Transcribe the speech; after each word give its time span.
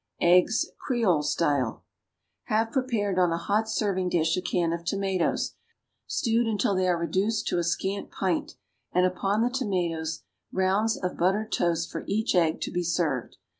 =Eggs.= 0.19 0.71
(Creole 0.79 1.21
style.) 1.21 1.83
Have 2.45 2.71
prepared 2.71 3.19
on 3.19 3.31
a 3.31 3.37
hot 3.37 3.69
serving 3.69 4.09
dish 4.09 4.35
a 4.35 4.41
can 4.41 4.73
of 4.73 4.83
tomatoes, 4.83 5.53
stewed 6.07 6.47
until 6.47 6.73
they 6.73 6.87
are 6.87 6.97
reduced 6.97 7.45
to 7.49 7.59
a 7.59 7.63
scant 7.63 8.09
pint, 8.09 8.55
and 8.91 9.05
upon 9.05 9.43
the 9.43 9.51
tomatoes 9.51 10.23
rounds 10.51 10.97
of 10.97 11.17
buttered 11.19 11.51
toast 11.51 11.91
for 11.91 12.03
each 12.07 12.33
egg 12.33 12.61
to 12.61 12.71
be 12.71 12.81
served. 12.81 13.37